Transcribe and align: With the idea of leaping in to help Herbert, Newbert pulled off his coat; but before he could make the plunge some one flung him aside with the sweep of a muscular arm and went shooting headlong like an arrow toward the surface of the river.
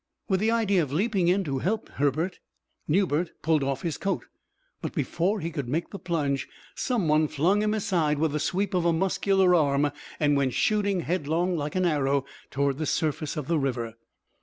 With 0.27 0.39
the 0.39 0.49
idea 0.49 0.81
of 0.81 0.91
leaping 0.91 1.27
in 1.27 1.43
to 1.43 1.59
help 1.59 1.87
Herbert, 1.89 2.39
Newbert 2.87 3.33
pulled 3.43 3.63
off 3.63 3.83
his 3.83 3.99
coat; 3.99 4.25
but 4.81 4.95
before 4.95 5.41
he 5.41 5.51
could 5.51 5.69
make 5.69 5.91
the 5.91 5.99
plunge 5.99 6.47
some 6.73 7.07
one 7.07 7.27
flung 7.27 7.61
him 7.61 7.75
aside 7.75 8.17
with 8.17 8.31
the 8.31 8.39
sweep 8.39 8.73
of 8.73 8.83
a 8.83 8.93
muscular 8.93 9.53
arm 9.53 9.91
and 10.19 10.35
went 10.35 10.53
shooting 10.55 11.01
headlong 11.01 11.55
like 11.55 11.75
an 11.75 11.85
arrow 11.85 12.25
toward 12.49 12.79
the 12.79 12.87
surface 12.87 13.37
of 13.37 13.47
the 13.47 13.59
river. 13.59 13.93